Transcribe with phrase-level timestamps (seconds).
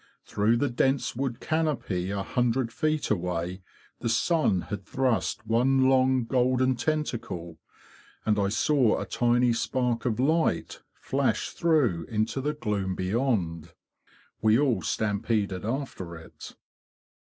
[0.25, 3.61] Through the dense wood canopy a hundred feet away
[3.99, 7.59] the sun had thrust one long golden tentacle;
[8.25, 13.73] and I saw a tiny spark of light flash through into the gloom beyond.
[14.41, 16.55] We all stampeded after it.